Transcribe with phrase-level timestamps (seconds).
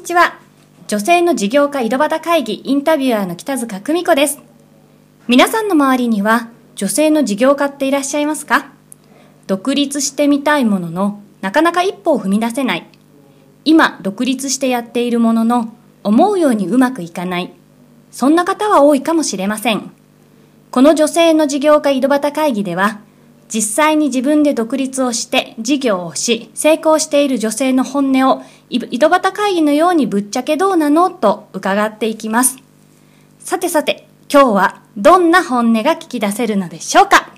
[0.00, 0.38] にちは。
[0.88, 4.38] 女性の事業家井戸端会議インタビュアーの北塚久美子です。
[5.28, 8.72] 皆さんの周りには女性の事業家っていらっしゃいますか？
[9.46, 12.88] 独立してみたいものの、なかなか一歩を踏み出せない。
[13.66, 17.52] 今、独立してやっているものの、思うようにうまくいかない。
[18.10, 19.92] そんな方は多いかもしれません。
[20.70, 23.00] この女性の事業家井戸端会議では、
[23.52, 32.58] 実際に自分で独立をして事業をし成功している女性の本音を井戸端会議のようにぶっちゃけどうなのと伺っていきます。
[33.40, 37.32] さてさて、今日はどんな本音が聞き出せるのでしょうか？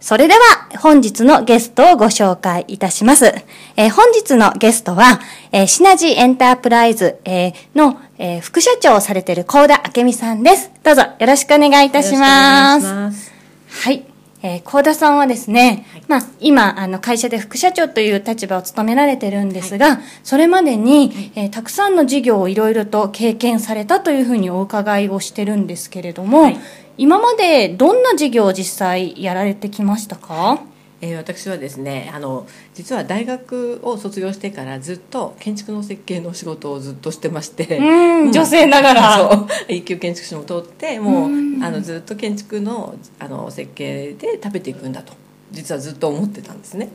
[0.00, 0.40] それでは
[0.78, 3.34] 本日のゲストをご紹介いたします。
[3.76, 5.20] えー、本日のゲストは、
[5.52, 10.70] えー、シナジーエンタープライズ、えー、の、えー、副社長をされている高田明美さんです。
[10.82, 12.86] どうぞよろしくお願いいたします。
[12.86, 13.32] ます
[13.68, 14.09] はい。
[14.42, 26.58] えー、高田さんはですね、はい、まあ、今、あの、会社で副社長という立場を務められてるんですが、はい、それまでに、えー、たくさんの事業をいろいろと経験されたというふうにお伺いをしてるんですけれども、はい、
[26.96, 30.60] 今までどんな事業を実際やられてきましたか？
[31.02, 41.30] えー、私はですねあの実は大学を卒業してからずっと建築の設計の仕事をずっとしてまして女性ながら そう一級建築士も取ってもう
[41.62, 45.14] あのずっと建築のあの設計で食べていくんだと
[45.50, 46.90] 実はずっと思ってたんですね。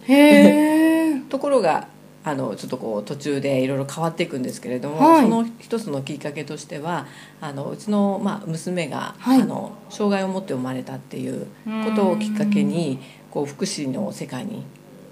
[1.30, 1.88] ところが
[2.24, 7.06] あのちょっとこう途中でいろいろ変わっていくんですけれども、はい、その一つのきっかけとしては
[7.40, 11.46] あのうちの、まあ、娘が、はい、あの障害を持って生まれたっていう
[11.86, 13.00] ことをきっかけに
[13.36, 14.64] こう福祉の世界に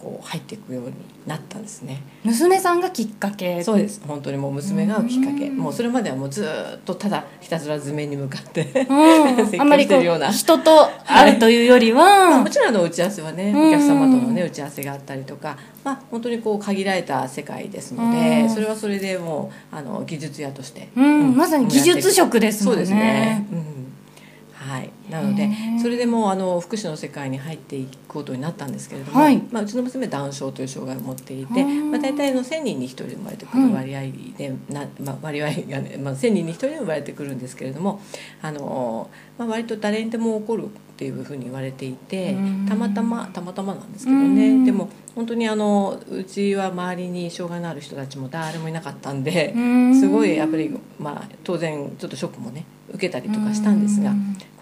[0.01, 0.93] こう入っていくように
[1.25, 2.01] なったんですね。
[2.23, 3.61] 娘さんがきっかけ？
[3.63, 4.01] そうです。
[4.05, 5.49] 本当にもう娘がきっかけ。
[5.49, 8.85] もうそれまではもうずっとただひたすら図面に向かって
[9.59, 12.29] あんまりこう人と会うというよりは、はい。
[12.31, 22.85] まあ、もちろんの打ち合わせはねお客様とのね打ち合わせがあったりとか、まあ、本当にこう限られた世界ですのでそれはそれでもうあの技術屋として、うん、まさに技術職ですもんね。
[22.85, 23.62] そうですね、うん
[24.63, 25.49] はい、なので
[25.81, 34.01] それでもあの福祉の世界に入っていくことになったんですけれども、はい、まあ、うちの娘はダウン症という障害を持っていて、まあ、大体の1,000人に1人生まれてくる割合
[34.37, 38.01] で、なまあ、割合がね、まあ、1,000人に1人生まれてくるんですけれども
[38.41, 42.35] あの、まあ、割と誰にでも起こるっていうふうに言われていて
[42.69, 44.63] たまたまたまたまなんですけどね。
[44.63, 49.53] でも本当にあのうちは周りに障害のある人たちも誰もいなかったんで
[49.99, 54.13] すごいやっぱり、まあ、当然ちょっとショックもね受けたりとかしたんですが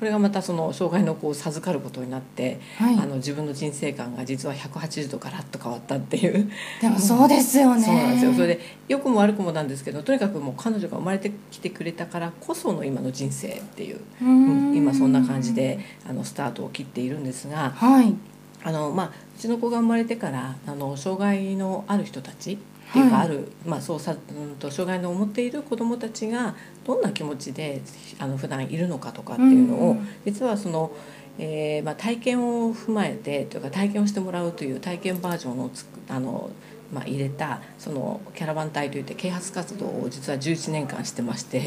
[0.01, 6.49] これがまたその障害の子を授かることになって、はい、あの自分の人生観が実は180度ガラッと変わったっていう。
[6.81, 7.83] でもそうですよね。
[7.83, 8.33] そうなんですよ。
[8.33, 18.15] それで良くも悪くもなんですけどとにかくもう彼女が生まれてきてくれたからこその今の人生っていう、うん、今そんな感じであのスタートを切っているんですが、はい、
[18.63, 22.57] あのまあ、うちの子が生まれてからあの障害のある人たちっ
[22.93, 26.55] ていうかある、はい、まあ、そうさ、うんと、障害の思っている子どもたちが
[26.85, 27.81] どんな気持ちで
[28.19, 30.91] あの普段いるのかとかっていうのを、うん、実はその、
[31.39, 36.51] えーまあ、体験を踏まえてというか体験をしてもらうという体験バージョンをつくあの
[36.91, 41.59] まあ、入れたそのキャラバン隊といって啓発活動を実は11年間してまして。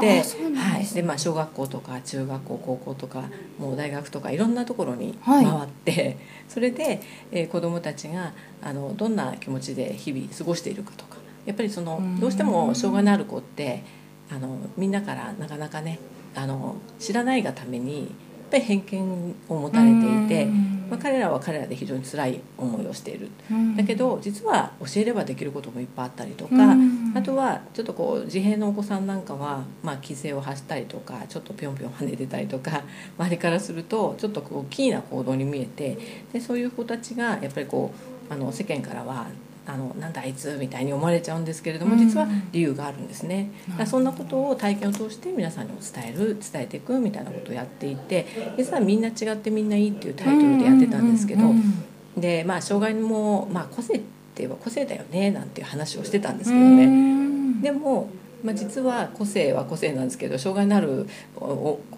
[0.00, 0.22] で
[0.54, 0.86] はい。
[0.86, 3.24] でまあ、小学校とか中学校高校とか
[3.58, 6.16] もう大学とかいろんなところに回って、はい、
[6.48, 8.32] それで、えー、子どもたちが
[8.62, 13.82] あのどんな気持ちで日々過ごしているかとかやっぱりそのどうしても障害のある子って
[14.30, 15.98] あのみんなからなかなかね
[16.34, 18.14] あの知らないがために
[18.54, 20.48] ぱり偏見を持たれていて、
[20.94, 23.28] まあ、彼らは彼らで非常に辛い思いをしている、
[23.76, 26.76] だけど実は教えればできることもいっぱいあったりとか、
[27.14, 32.82] あとはちょっとこう自閉のお子さんなんかは、まあ、規制を発したりとかちょっとぴょんぴょん跳ねてたりとか
[33.18, 35.98] 周りからするとちょっとこうキーな行動に見えて
[36.32, 37.92] でそういう子たちがやっぱりこ
[38.30, 39.26] うあの世間からは
[39.66, 48.26] あのなんだあいつみたいに思われちゃうんですけれども実は理由があるんですね、だそんなことを体験を通して皆さんにも伝える伝えていくみたいなことをやっていて
[48.58, 51.42] 実はみんな違ってみんないいっていうタイトルでやってたんですけど、
[52.16, 54.04] でまあ障害も、まあ、個性って
[54.36, 57.62] 言えば個性だよねなんていう話をしてたんですけどね。
[57.62, 58.10] でも
[58.44, 61.08] まあ、実は個性は個性なんですけど障害のある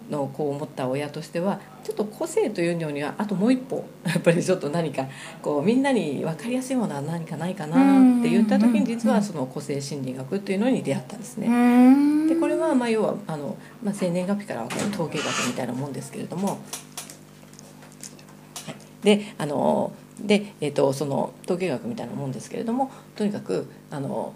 [0.09, 5.05] の子を持った親としてはちょっと個性というのにはあともう一歩 やっぱりちょっと何か
[5.41, 11.49] こうみんなに分かりやすいものは何かないかなって言った時に実はその個性心理学っていうのに出会ったんですね。
[12.29, 16.59] でこれはまあ要はあの、まあ、生年月日から分かる統計学みたいなもんですけれども。
[19.03, 24.33] であので、えーと、とその統計学みたいなもんですけれどもとにかくあの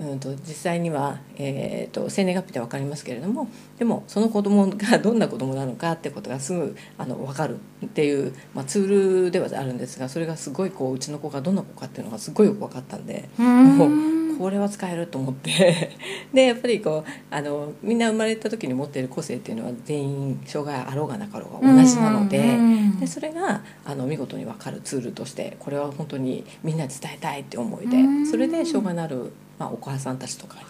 [0.00, 3.48] うんと実際には、えーと、生年月日で分かりますけれども
[3.78, 15.96] でもその子供が どんな子供なのかってことがすぐあの分かるっていう、まあ、ツールではあるんですがそれがすごいこううちの子がどんな子かっていうのがすごいよく分かったんでもうこれは使えると思って。
[16.32, 22.56] でやっぱりこうあのみんな生まれた時に持っている個性っていうのは全員障害あろうがなかろうが同じなので,、
[23.00, 27.96] でそれがあの見事に分かるツールとしてこれは本当にみんなに伝えたいって思いで
[28.30, 30.64] それで障害のある、まあ、お母さんたちとかに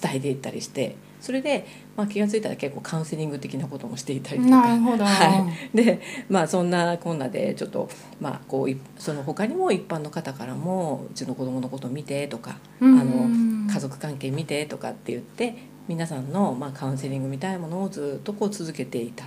[0.00, 1.66] 伝えていったりしてそれで、
[1.96, 4.50] まあ、気が付いたら結構カウンセリング的なこともしていたりとか。
[4.50, 7.88] なるほど、はい、でまあそんなこんなでちょっと、
[8.20, 15.56] まあ、こうその他にも一般の方からもうちの子供のこと見てとか、あの家族関係見てとかって言って
[15.88, 19.24] 皆さんの、まあ、カウンセリングみたいなものをずっとこう続けていた。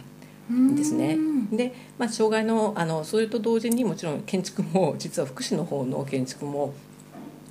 [0.49, 1.17] ですね。
[1.51, 6.73] で、まあ、障害のあのそれと同時にもちろん建築も実は福祉の方の建築も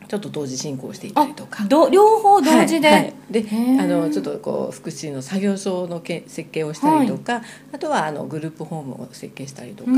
[0.08, 1.64] ちょっと同時進行していたりとか。
[1.68, 3.44] 両方同時で、はいはい、で
[3.80, 7.42] あのちょっとこう福祉の作業所のけ設計をしたりとか、はい、
[7.74, 9.94] あとはあのグループホームを設計したりとかっ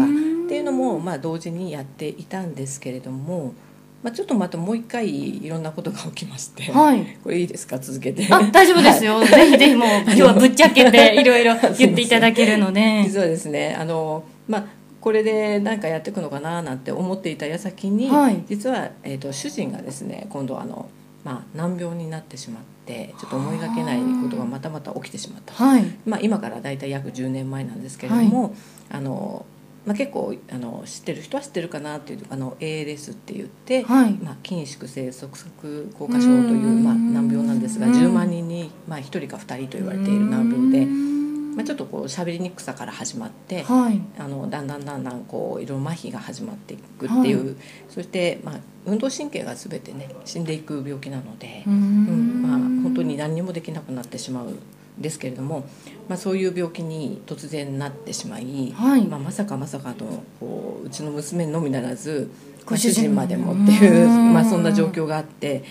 [0.49, 3.55] ていうのもまあ同時にやっていたんですけれども。
[4.01, 7.81] まあ、ちょっとまたもう一回いろんなことが起きまして、はい、これいいですか？
[7.81, 8.29] 続けて。
[8.33, 13.03] あ大丈夫ですよ、はい、ぜひぜひもう 今日はぶっちゃけていろいろ言っていただけるので。
[13.11, 13.77] 実はですね。
[13.77, 14.65] あの、まあ、
[15.09, 20.91] これで何かやっていくのかななんて思っていた矢先に、はい、実は、えーと、主人がですね今度あの、
[21.25, 28.53] まあ、難病になってしまってちょっと思いがけないことがまたまた起きてしまった、はい、まあ、今から大体約10年前なんですけれども、はい、
[28.91, 29.47] あの
[29.87, 41.18] まあ、結構あの知ってる人は知ってるかなっていうあの ALS って言って、はい、まあ、筋縮性側索硬化症という、まあ、難病なんですが10万人に、まあ、1人か2人と言われている難病で。
[41.59, 47.57] まあ、ちょっとこう喋りにくさから始まって、はい、あのだんだんだんだんこういろいろ麻痺が始まっていくっていう、はい、
[47.89, 54.55] そして、まあ、運動神経が全てね死んでいく病気なのでうん、まあ、本当に何にもできなくなってしまう。
[55.01, 55.65] ですけれども、
[56.09, 60.05] まあ、そういう病気に突然なってしまい、はい、まあ、まさかまさかと
[60.41, 62.29] こううちの娘のみならず、
[62.67, 65.63] ご主人までもっていう、まあ、そんな状況があって。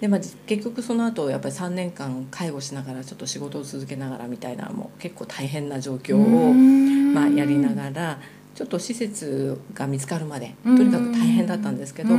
[0.00, 8.18] でまあ、結局その後やっぱり3年間介護しながらちょっと仕事を続けながらみたいなもう結構大変な状況を、まあ、やりながら
[8.54, 12.10] ちょっと施設が見つかるまでとにかく大変だったんですけど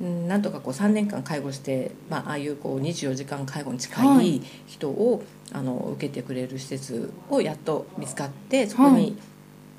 [0.00, 9.18] なんとかこう3年間介護して、まあああいうこう24時間介護に近い人を、あの受けてくれる施設をやっと見つかってそこに、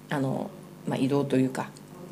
[0.09, 0.49] あの
[0.87, 1.69] まあ、移動というか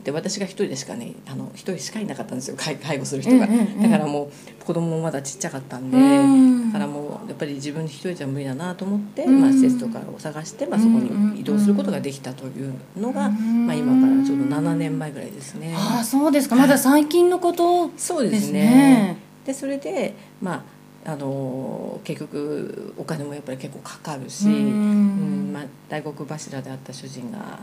[0.08, 4.32] で私が一人でしかねあの一人しかいなかったんですよ介介護する人が、うんうんうん、だからも
[4.62, 15.74] う子供もまだちっちゃかったんで、だからもうやっぱり自分一人じゃ無理だなと思って、まあ、施設とかを探して、まあ、そこに移動することができたというのが、まあ、今からちょうど7年前ぐらいですね。
[15.78, 16.56] あそうですか。
[16.56, 19.18] まだ最近のこと、ね、そうですね。
[19.46, 25.52] でそれでまああの結局お金もやっぱり結構かかるし、うん。
[25.54, 27.60] まあ、大黒柱であった主人が、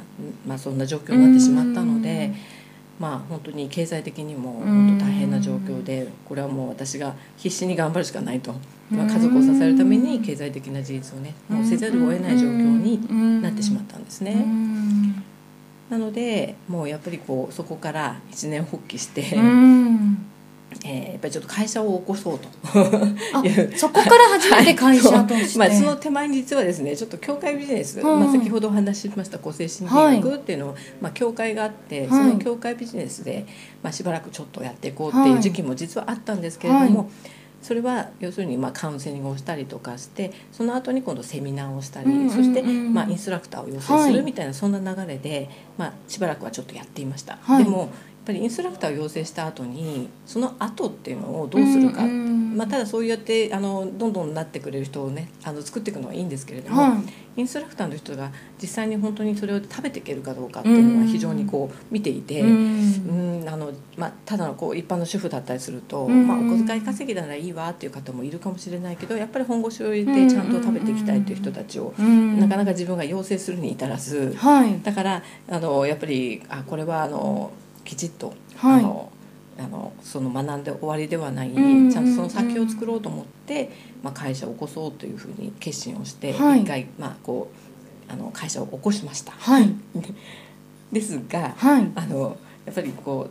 [0.46, 2.32] まあ、そんな状況になってしまったので。
[2.98, 8.54] まあ、本当に経済的にも本当大変な状況でこれはもう私が必死に頑張るしかないと、
[8.88, 14.46] まあ、家族を支えるために経済的な事実をねもうせざるを得ない状況になってしまったんですね。
[15.90, 19.22] なのでもうやっぱりこうそこから一年発起して、
[20.84, 22.48] えー、やっぱりちょっと会社を起こそうと。
[23.76, 33.46] そこから初めて会社として、はい、まあ、その手前に実はですねちょっと協会ビジネス、うん、まあ、先ほどお話ししました個性心理学っていうのを、はい、まあ、協会があって、その協会ビジネスで、
[33.82, 37.10] まあ、しばらくちょっとやっていこうっていう時期も実はあったんですけれども、
[37.62, 45.48] それは要するにまあカウンセリングをしたりとかしてその後に今度セミナーをしたり、うんうんうん、そしてまあインストラクターを養成するみたいな、そんな流れで、
[45.78, 47.38] まあ、しばらくはちょっとやっていました。
[47.56, 47.88] でも
[48.24, 56.88] ぱりインストラクターを養成した後にその後っていうのをどうするか、まあ、ただそうやってあのどんどんなってくれる人をねあの作っていくのはいいんですけれども、は
[57.36, 63.34] い、インストラクターの人が実際に本当にそれを食べていけるかどうかっていうのは非常にこう見ていてうん。
[63.48, 77.52] あの、まあ、ただのこう一般の主婦だったりすると、まあ、お小遣い稼ぎならいいわっていう方もいるかもしれないけどやっぱり本腰を入れてちゃんと食べていきたいという人たちをなかなか自分が養成するに至らず、はい、だからあのやっぱりあこれはあの
[77.84, 79.12] きちっと、はい、あの
[79.58, 83.70] あのその学んで終わりではない、ちゃんとその先を作ろうと思って、
[84.02, 87.50] まあ、会社を起こそうというふうに決心をして、はい、一回、まあ、こ
[88.08, 89.32] うあの会社を起こしました。
[89.32, 89.72] はい、
[90.92, 92.36] ですが、はい、あの
[92.66, 93.22] やっぱりこ